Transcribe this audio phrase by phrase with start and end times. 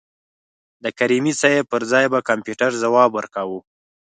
[0.83, 3.59] د کریمي صیب پر ځای به کمپیوټر ځواب ورکاوه.